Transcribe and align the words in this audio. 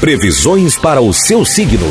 Previsões 0.00 0.76
para 0.76 1.00
o 1.00 1.12
seu 1.12 1.44
signo. 1.44 1.86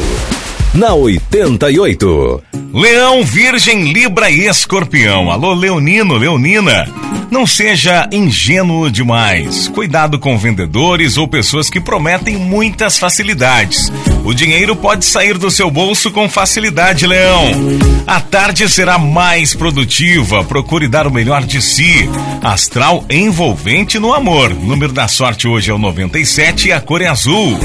Na 0.73 0.93
88. 0.93 2.43
Leão, 2.73 3.23
Virgem, 3.23 3.91
Libra 3.91 4.29
e 4.29 4.47
Escorpião. 4.47 5.31
Alô, 5.31 5.53
Leonino, 5.53 6.15
Leonina. 6.15 6.87
Não 7.29 7.45
seja 7.45 8.07
ingênuo 8.11 8.89
demais. 8.89 9.67
Cuidado 9.67 10.17
com 10.17 10.37
vendedores 10.37 11.17
ou 11.17 11.27
pessoas 11.27 11.69
que 11.69 11.79
prometem 11.79 12.37
muitas 12.37 12.97
facilidades. 12.97 13.91
O 14.23 14.33
dinheiro 14.33 14.75
pode 14.75 15.05
sair 15.05 15.37
do 15.37 15.51
seu 15.51 15.69
bolso 15.69 16.09
com 16.11 16.29
facilidade, 16.29 17.05
Leão. 17.05 17.51
A 18.05 18.21
tarde 18.21 18.67
será 18.69 18.97
mais 18.97 19.53
produtiva. 19.53 20.43
Procure 20.43 20.87
dar 20.87 21.05
o 21.05 21.11
melhor 21.11 21.43
de 21.43 21.61
si. 21.61 22.09
Astral 22.41 23.03
envolvente 23.09 23.99
no 23.99 24.13
amor. 24.13 24.51
O 24.51 24.65
número 24.65 24.93
da 24.93 25.07
sorte 25.07 25.47
hoje 25.47 25.69
é 25.69 25.73
o 25.73 25.77
97 25.77 26.69
e 26.69 26.71
a 26.71 26.79
cor 26.79 27.01
é 27.01 27.07
azul. 27.07 27.59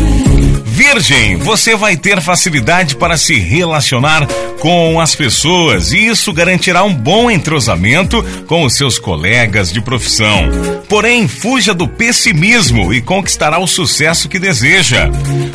Virgem, 0.92 1.36
você 1.36 1.74
vai 1.74 1.96
ter 1.96 2.20
facilidade 2.20 2.96
para 2.96 3.16
se 3.16 3.38
relacionar 3.38 4.26
com 4.60 5.00
as 5.00 5.14
pessoas 5.14 5.90
e 5.90 6.06
isso 6.06 6.34
garantirá 6.34 6.84
um 6.84 6.92
bom 6.92 7.30
entrosamento 7.30 8.22
com 8.46 8.62
os 8.62 8.76
seus 8.76 8.98
colegas 8.98 9.72
de 9.72 9.80
profissão. 9.80 10.50
Porém, 10.90 11.26
fuja 11.26 11.72
do 11.72 11.88
pessimismo 11.88 12.92
e 12.92 13.00
conquistará 13.00 13.58
o 13.58 13.66
sucesso 13.66 14.28
que 14.28 14.38
deseja. 14.38 15.08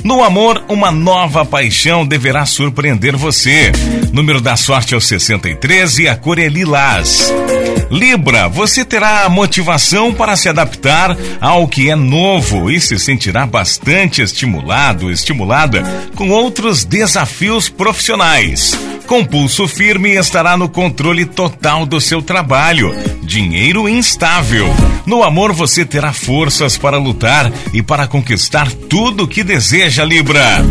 No 0.03 0.23
amor, 0.23 0.63
uma 0.67 0.91
nova 0.91 1.45
paixão 1.45 2.03
deverá 2.03 2.43
surpreender 2.43 3.15
você. 3.15 3.71
Número 4.11 4.41
da 4.41 4.57
sorte 4.57 4.95
é 4.95 4.97
o 4.97 5.01
63 5.01 5.99
e 5.99 6.07
a 6.07 6.15
cor 6.15 6.39
é 6.39 6.47
lilás. 6.47 7.31
Libra, 7.89 8.49
você 8.49 8.83
terá 8.83 9.29
motivação 9.29 10.13
para 10.13 10.35
se 10.35 10.49
adaptar 10.49 11.15
ao 11.39 11.67
que 11.67 11.89
é 11.89 11.95
novo 11.95 12.69
e 12.69 12.81
se 12.81 12.99
sentirá 12.99 13.45
bastante 13.45 14.21
estimulado, 14.21 15.09
estimulada 15.27 15.83
com 16.15 16.29
outros 16.29 16.85
desafios 16.85 17.67
profissionais. 17.67 18.71
Com 19.05 19.25
pulso 19.25 19.67
firme 19.67 20.15
estará 20.15 20.55
no 20.55 20.69
controle 20.69 21.25
total 21.25 21.85
do 21.85 21.99
seu 21.99 22.21
trabalho. 22.21 22.93
Dinheiro 23.23 23.89
instável. 23.89 24.67
No 25.05 25.23
amor 25.23 25.51
você 25.51 25.85
terá 25.85 26.13
forças 26.13 26.77
para 26.77 26.97
lutar 26.97 27.51
e 27.73 27.81
para 27.81 28.07
conquistar 28.07 28.71
tudo 28.71 29.25
o 29.25 29.27
que 29.27 29.43
deseja, 29.43 30.05
Libra. 30.05 30.61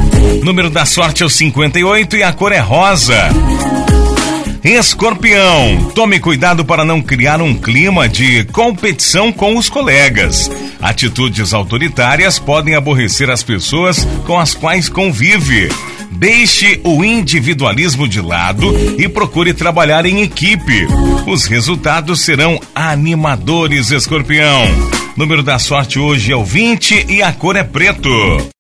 Número 0.43 0.71
da 0.71 0.87
sorte 0.87 1.23
é 1.23 1.27
o 1.27 1.31
58 1.31 2.17
e 2.17 2.23
a 2.23 2.33
cor 2.33 2.53
é 2.53 2.59
rosa. 2.59 3.29
Escorpião, 4.67 5.93
tome 5.95 6.19
cuidado 6.19 6.65
para 6.65 6.85
não 6.85 7.01
criar 7.01 7.41
um 7.41 7.55
clima 7.55 8.09
de 8.09 8.43
competição 8.47 9.31
com 9.31 9.57
os 9.57 9.69
colegas. 9.69 10.51
Atitudes 10.83 11.55
autoritárias 11.55 12.41
podem 12.41 12.75
aborrecer 12.75 13.31
as 13.31 13.45
pessoas 13.45 14.05
com 14.27 14.37
as 14.37 14.55
quais 14.55 14.89
convive. 14.89 15.69
Deixe 16.11 16.81
o 16.83 17.05
individualismo 17.05 18.09
de 18.09 18.21
lado 18.21 18.75
e 18.99 19.09
procure 19.09 19.55
trabalhar 19.55 20.05
em 20.05 20.23
equipe. 20.23 20.89
Os 21.29 21.45
resultados 21.45 22.23
serão 22.23 22.59
animadores, 22.75 23.93
escorpião. 23.93 24.65
Número 25.17 25.45
da 25.45 25.61
sorte 25.61 26.01
hoje 26.01 26.33
é 26.33 26.37
o 26.37 26.45
20 26.45 27.07
e 27.09 27.23
a 27.23 27.33
cor 27.33 27.55
é 27.55 27.63
preto. 27.63 28.51